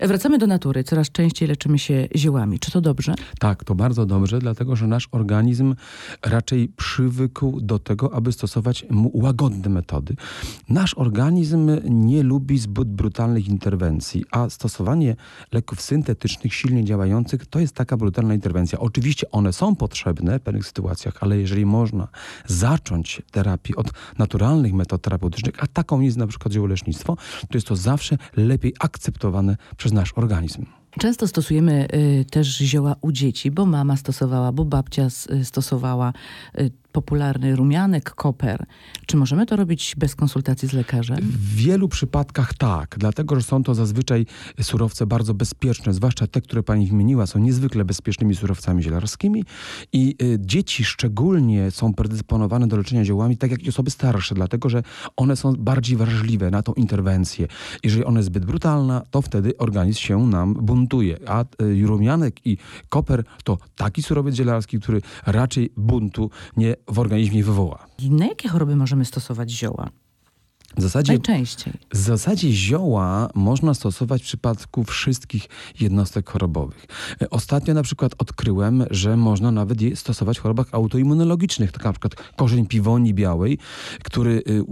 [0.00, 0.84] Wracamy do natury.
[0.84, 2.58] Coraz częściej leczymy się ziołami.
[2.58, 3.14] Czy to dobrze?
[3.38, 5.74] Tak, to bardzo dobrze, dlatego że nasz organizm
[6.22, 10.16] raczej przywykł do tego, aby stosować mu łagodne metody.
[10.68, 15.16] Nasz organizm nie lubi zbyt brutalnych interwencji, a stosowanie
[15.52, 18.78] leków syntetycznych, silnie działających, to jest taka brutalna interwencja.
[18.78, 22.08] Oczywiście one są potrzebne w pewnych sytuacjach, ale jeżeli można
[22.46, 27.76] zacząć terapię od naturalnych metod terapeutycznych, a taką jest na przykład ziołolecznictwo, to jest to
[27.76, 30.66] zawsze lepiej akceptowane przez nasz organizm.
[30.98, 36.12] Często stosujemy y, też zioła u dzieci, bo mama stosowała, bo babcia y, stosowała
[36.58, 38.66] y, popularny rumianek, koper.
[39.06, 41.18] Czy możemy to robić bez konsultacji z lekarzem?
[41.20, 44.26] W wielu przypadkach tak, dlatego że są to zazwyczaj
[44.62, 49.44] surowce bardzo bezpieczne, zwłaszcza te, które pani wymieniła, są niezwykle bezpiecznymi surowcami zielarskimi
[49.92, 54.68] i y, dzieci szczególnie są predysponowane do leczenia ziołami, tak jak i osoby starsze, dlatego
[54.68, 54.82] że
[55.16, 57.46] one są bardziej wrażliwe na tą interwencję.
[57.84, 62.56] Jeżeli ona jest zbyt brutalna, to wtedy organizm się nam buntuje, a y, rumianek i
[62.88, 67.86] koper to taki surowiec zielarski, który raczej buntu nie w organizmie wywoła.
[67.98, 69.90] I na jakie choroby możemy stosować zioła?
[70.76, 71.72] W zasadzie Najczęściej.
[71.92, 75.48] W zasadzie zioła można stosować w przypadku wszystkich
[75.80, 76.86] jednostek chorobowych.
[77.22, 81.92] E, Ostatnio na przykład odkryłem, że można nawet je stosować w chorobach autoimmunologicznych, tak na
[81.92, 83.58] przykład korzeń piwoni białej,
[84.04, 84.64] który y,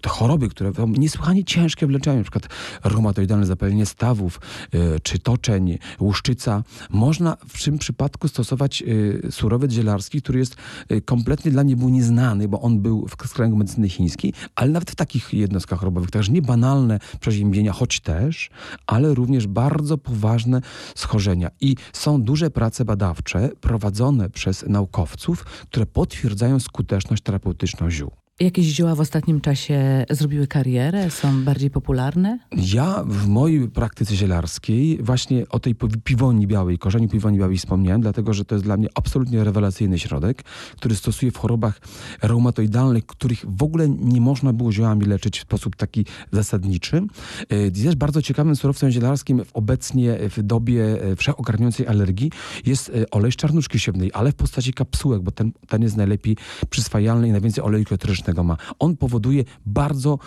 [0.00, 2.48] te choroby, które są niesłychanie ciężkie w leczeniu, przykład
[2.84, 4.40] reumatoidalne zapalenie stawów,
[4.74, 10.56] y, czy toczeń, łuszczyca, można w tym przypadku stosować y, surowiec zielarski, który jest
[10.92, 14.90] y, kompletnie dla mnie był nieznany, bo on był w kręgu medycyny chińskiej, ale nawet
[14.90, 18.50] w takich jednostkach chorobowych, także nie banalne przeziębienia, choć też,
[18.86, 20.60] ale również bardzo poważne
[20.94, 21.50] schorzenia.
[21.60, 28.27] I są duże prace badawcze prowadzone przez naukowców, które potwierdzają skuteczność terapeutyczną ziół.
[28.40, 31.10] Jakieś zioła w ostatnim czasie zrobiły karierę?
[31.10, 32.38] Są bardziej popularne?
[32.56, 38.00] Ja w mojej praktyce zielarskiej właśnie o tej pi- piwoni białej, korzeniu piwoni białej wspomniałem,
[38.00, 40.42] dlatego że to jest dla mnie absolutnie rewelacyjny środek,
[40.76, 41.80] który stosuję w chorobach
[42.22, 47.02] reumatoidalnych, których w ogóle nie można było ziołami leczyć w sposób taki zasadniczy.
[47.48, 52.30] E, Też bardzo ciekawym surowcem zielarskim w obecnie w dobie e, wszechogarniającej alergii
[52.66, 56.36] jest e, olej czarnuszki siewnej, ale w postaci kapsułek, bo ten, ten jest najlepiej
[56.70, 58.56] przyswajalny i najwięcej oleju eterycznego ma.
[58.78, 60.18] On powoduje bardzo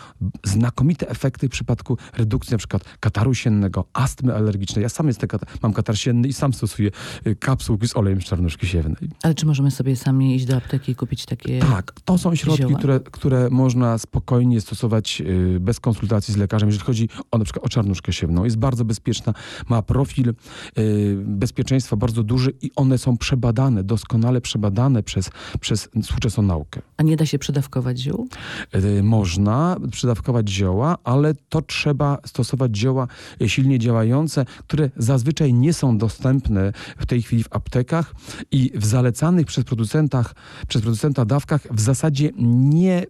[0.43, 4.83] znakomite efekty w przypadku redukcji na przykład kataru siennego, astmy alergicznej.
[4.83, 5.29] Ja sam jestem,
[5.61, 6.91] mam katar sienny i sam stosuję
[7.27, 9.09] y, kapsułki z olejem z czarnuszki siewnej.
[9.23, 11.59] Ale czy możemy sobie sami iść do apteki i kupić takie...
[11.59, 12.79] Tak, to są środki, Zioła?
[12.79, 17.65] które, które można spokojnie stosować y, bez konsultacji z lekarzem, jeżeli chodzi o na przykład
[17.65, 18.43] o czarnuszkę siewną.
[18.43, 19.33] Jest bardzo bezpieczna,
[19.69, 20.33] ma profil
[20.77, 25.29] y, bezpieczeństwa bardzo duży i one są przebadane, doskonale przebadane przez,
[25.59, 26.81] przez współczesną naukę.
[26.97, 28.27] A nie da się przedawkować ziół?
[28.75, 33.07] Y, Można przydawkować zioła, ale to trzeba stosować zioła
[33.41, 38.15] y, silnie działające, które zazwyczaj nie są dostępne w tej chwili w aptekach
[38.51, 40.35] i w zalecanych przez, producentach,
[40.67, 43.05] przez producenta dawkach w zasadzie nie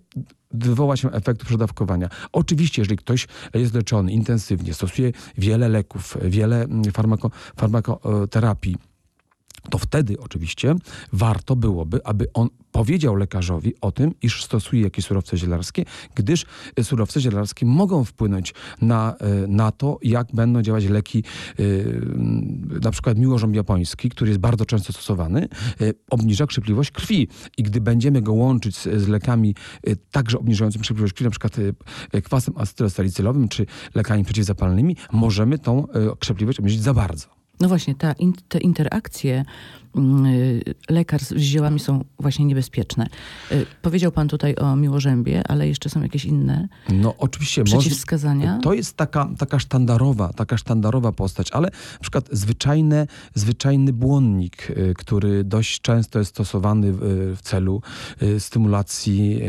[0.53, 2.09] wywoła się efektu przedawkowania.
[2.31, 8.75] Oczywiście, jeżeli ktoś jest leczony intensywnie, stosuje wiele leków, wiele mm, farmako, farmakoterapii,
[9.69, 10.75] to wtedy oczywiście
[11.13, 15.85] warto byłoby, aby on powiedział lekarzowi o tym, iż stosuje jakieś surowce zielarskie,
[16.15, 16.45] gdyż
[16.79, 21.23] y, surowce zielarskie mogą wpłynąć na, y, na to, jak będą działać leki,
[21.59, 22.01] y,
[22.81, 25.47] na przykład miłożąb japoński, który jest bardzo często stosowany,
[26.09, 29.55] obniża krzepliwość krwi i gdy będziemy go łączyć z, z lekami
[30.11, 31.55] także obniżającymi krzepliwość krwi, na przykład
[32.23, 35.87] kwasem acetylosalicylowym czy lekami przeciwzapalnymi, możemy tą
[36.19, 37.40] krzepliwość obniżyć za bardzo.
[37.61, 39.45] No właśnie, ta, in, te interakcje
[39.95, 43.07] mm, y, lekarz z ziołami są właśnie niebezpieczne.
[43.51, 48.59] Y, Powiedział pan tutaj o miłożębie, ale jeszcze są jakieś inne No oczywiście przeciwwskazania?
[48.63, 54.93] To jest taka, taka sztandarowa, taka sztandarowa postać, ale na przykład zwyczajne, zwyczajny błonnik, y,
[54.97, 57.81] który dość często jest stosowany w, celu
[58.39, 59.41] stymulacji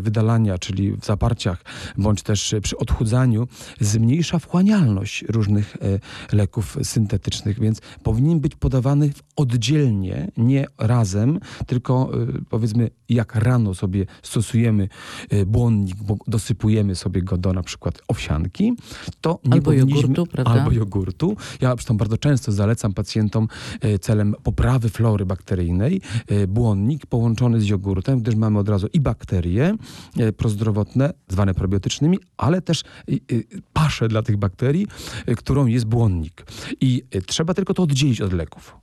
[0.00, 1.64] wydalania, czyli w zaparciach,
[1.98, 3.48] bądź też przy odchudzaniu,
[3.80, 5.76] zmniejsza wchłanialność różnych
[6.32, 9.22] leków syntetycznych, więc powinien być podawany w-
[9.72, 14.88] oddzielnie, nie razem, tylko y, powiedzmy jak rano sobie stosujemy
[15.32, 18.72] y, błonnik, bo dosypujemy sobie go do na przykład owsianki,
[19.20, 20.52] to nie Albo jogurtu, prawda?
[20.52, 21.36] Albo jogurtu.
[21.60, 23.48] Ja zresztą bardzo często zalecam pacjentom
[23.84, 26.00] y, celem poprawy flory bakteryjnej
[26.48, 29.76] błonnik połączony z jogurtem, gdyż mamy od razu i bakterie
[30.36, 32.82] prozdrowotne, zwane probiotycznymi, ale też
[33.72, 34.86] paszę dla tych bakterii,
[35.36, 36.46] którą jest błonnik.
[36.80, 38.81] I trzeba tylko to oddzielić od leków.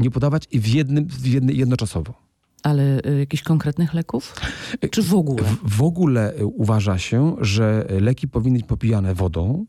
[0.00, 2.30] Nie podawać w jednym, w jednoczasowo.
[2.62, 4.34] Ale y, jakichś konkretnych leków?
[4.90, 5.42] Czy w ogóle?
[5.42, 9.66] W, w ogóle y, uważa się, że leki powinny być popijane wodą,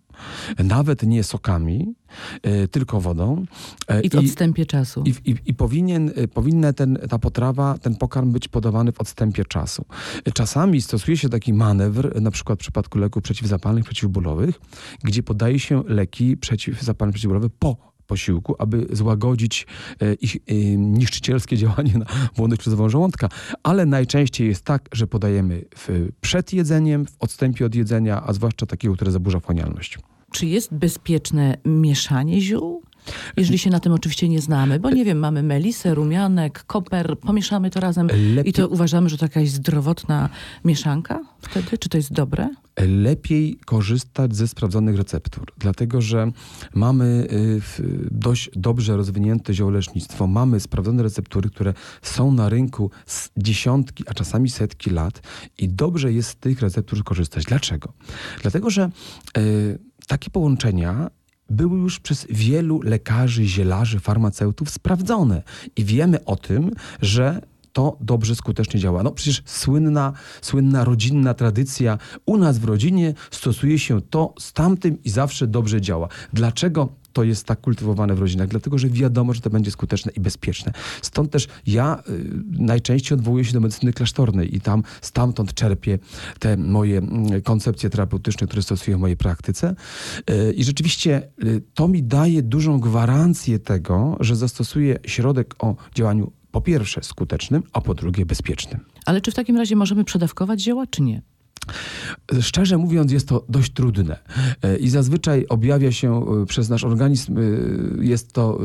[0.64, 1.96] nawet nie sokami,
[2.44, 3.46] e, tylko wodą.
[3.88, 5.04] E, I w odstępie czasu.
[5.06, 9.86] I, i, i powinien, powinna ten, ta potrawa, ten pokarm być podawany w odstępie czasu.
[10.34, 14.60] Czasami stosuje się taki manewr, na przykład w przypadku leków przeciwzapalnych, przeciwbólowych,
[15.04, 19.68] gdzie podaje się leki przeciwzapalne, przeciwbólowe po posiłku, aby złagodzić
[20.02, 22.06] e, ich e, niszczycielskie działanie na
[22.36, 23.30] błonę śluzową żołądka.
[23.64, 28.66] Ale najczęściej jest tak, że podajemy w, przed jedzeniem, w odstępie od jedzenia, a zwłaszcza
[28.66, 30.00] takiego, które zaburza wchłanialność.
[30.32, 32.84] Czy jest bezpieczne mieszanie ziół?
[33.38, 37.70] Jeżeli się na tym oczywiście nie znamy, bo nie wiem, mamy melisę, rumianek, koper, pomieszamy
[37.70, 38.50] to razem Lepiej...
[38.50, 40.30] i to uważamy, że to jakaś zdrowotna
[40.66, 41.78] mieszanka wtedy?
[41.78, 42.50] Czy to jest dobre?
[42.80, 46.32] Lepiej korzystać ze sprawdzonych receptur, dlatego że
[46.74, 47.62] mamy y,
[48.12, 54.50] dość dobrze rozwinięte ziołolecznictwo, mamy sprawdzone receptury, które są na rynku z dziesiątki, a czasami
[54.50, 55.22] setki lat
[55.58, 57.46] i dobrze jest z tych receptur korzystać.
[57.46, 57.94] Dlaczego?
[58.42, 58.90] Dlatego, że
[59.38, 61.10] y, takie połączenia
[61.50, 65.44] były już przez wielu lekarzy, zielarzy, farmaceutów sprawdzone.
[65.76, 66.72] I wiemy o tym,
[67.02, 67.42] że
[67.74, 69.04] to dobrze, skutecznie działa.
[69.04, 71.98] No przecież słynna, słynna rodzinna tradycja.
[72.26, 76.08] U nas w rodzinie stosuje się to z tamtym i zawsze dobrze działa.
[76.34, 80.20] Dlaczego to jest tak kultywowane w rodzinach, dlatego że wiadomo, że to będzie skuteczne i
[80.20, 80.72] bezpieczne.
[81.02, 86.00] Stąd też ja y, najczęściej odwołuję się do medycyny klasztornej i tam stamtąd czerpię
[86.40, 87.02] te moje
[87.38, 89.76] y, koncepcje terapeutyczne, które stosuję w mojej praktyce.
[90.30, 96.32] Y, I rzeczywiście y, to mi daje dużą gwarancję tego, że zastosuję środek o działaniu
[96.52, 98.86] po pierwsze skutecznym, a po drugie bezpiecznym.
[99.06, 101.22] Ale czy w takim razie możemy przedawkować zioła, czy nie?
[102.42, 104.20] Szczerze mówiąc, jest to dość trudne
[104.62, 107.42] e, i zazwyczaj objawia się e, przez nasz organizm, e,
[108.06, 108.60] jest to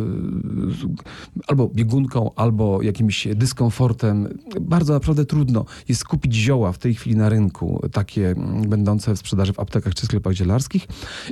[1.46, 4.38] albo biegunką, albo jakimś dyskomfortem.
[4.60, 8.34] Bardzo naprawdę trudno jest kupić zioła w tej chwili na rynku, takie
[8.68, 10.86] będące w sprzedaży w aptekach czy sklepach zielarskich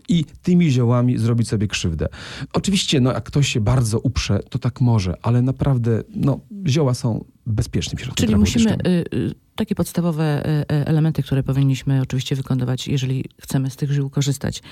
[0.09, 2.09] i tymi ziołami zrobić sobie krzywdę.
[2.53, 7.25] Oczywiście, no, jak ktoś się bardzo uprze, to tak może, ale naprawdę no, zioła są
[7.47, 12.89] bezpiecznym środkiem Czyli musimy y, y, takie podstawowe y, y, elementy, które powinniśmy oczywiście wykonywać,
[12.89, 14.63] jeżeli chcemy z tych żył korzystać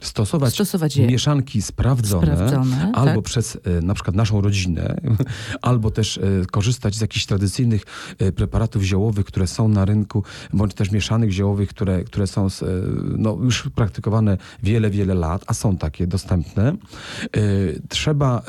[0.00, 3.24] stosować, stosować mieszanki sprawdzone, sprawdzone albo tak?
[3.24, 4.96] przez e, na przykład naszą rodzinę,
[5.62, 6.20] albo też e,
[6.50, 7.82] korzystać z jakichś tradycyjnych
[8.18, 12.48] e, preparatów ziołowych, które są na rynku, bądź też mieszanych ziołowych, które, które są
[13.18, 16.76] no, już praktykowane wiele, wiele lat, a są takie dostępne.
[17.88, 18.42] Trzeba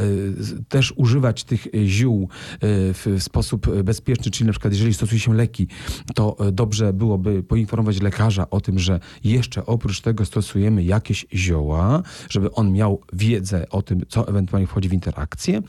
[0.69, 2.29] też używać tych ziół
[2.61, 5.67] w sposób bezpieczny, czyli na przykład jeżeli stosuje się leki,
[6.15, 12.51] to dobrze byłoby poinformować lekarza o tym, że jeszcze oprócz tego stosujemy jakieś zioła, żeby
[12.51, 15.61] on miał wiedzę o tym, co ewentualnie wchodzi w interakcję.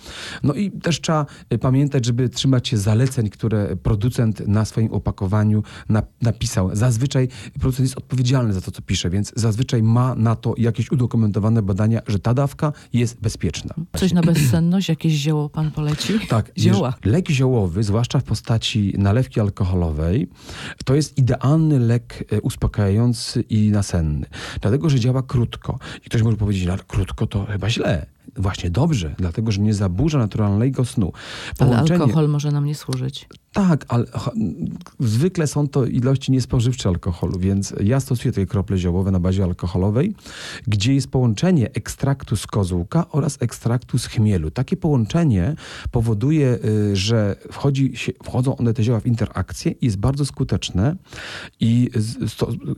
[0.43, 5.63] No i też trzeba y, pamiętać, żeby trzymać się zaleceń, które producent na swoim opakowaniu
[6.23, 6.71] napisał.
[6.73, 7.29] Zazwyczaj
[7.61, 12.01] producent jest odpowiedzialny za to, co pisze, więc zazwyczaj ma na to jakieś udokumentowane badania,
[12.07, 13.75] że ta dawka jest bezpieczna.
[13.97, 14.89] Coś na bezsenność?
[14.89, 16.13] Jakieś zioło pan poleci?
[16.29, 16.53] Tak.
[16.59, 16.95] Zioła.
[17.05, 20.29] Lek ziołowy, zwłaszcza w postaci nalewki alkoholowej,
[20.85, 24.27] to jest idealny lek y, uspokajający i nasenny.
[24.61, 25.79] Dlatego, że działa krótko krótko.
[26.07, 28.07] I ktoś może powiedzieć, ale krótko to chyba źle
[28.37, 31.13] właśnie dobrze, dlatego że nie zaburza naturalnego snu.
[31.59, 31.95] Połączenie...
[31.95, 33.29] Ale alkohol może nam nie służyć.
[33.57, 34.05] Tak, ale
[35.01, 40.15] zwykle są to ilości niespożywcze alkoholu, więc ja stosuję tutaj krople ziołowe na bazie alkoholowej,
[40.67, 44.51] gdzie jest połączenie ekstraktu z kozłka oraz ekstraktu z chmielu.
[44.51, 45.55] Takie połączenie
[45.91, 50.97] powoduje, y, że wchodzi się, wchodzą one te zioła w interakcję i jest bardzo skuteczne
[51.61, 51.91] i,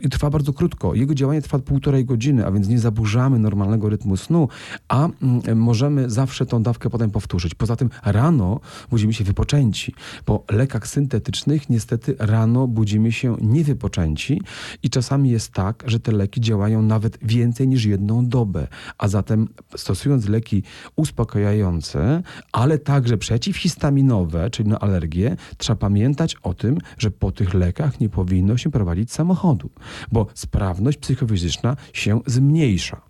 [0.01, 0.95] i trwa bardzo krótko.
[0.95, 4.47] Jego działanie trwa półtorej godziny, a więc nie zaburzamy normalnego rytmu snu,
[4.87, 7.55] a mm, możemy zawsze tą dawkę potem powtórzyć.
[7.55, 8.59] Poza tym rano
[8.89, 9.93] budzimy się wypoczęci,
[10.25, 14.41] bo lek lekach syntetycznych niestety rano budzimy się niewypoczęci
[14.83, 18.67] i czasami jest tak, że te leki działają nawet więcej niż jedną dobę.
[18.97, 20.63] A zatem stosując leki
[20.95, 27.99] uspokajające, ale także przeciwhistaminowe, czyli na alergię, trzeba pamiętać o tym, że po tych lekach
[27.99, 29.69] nie powinno się prowadzić samochodu,
[30.11, 33.08] bo sprawność psychofizyczna się zmniejsza.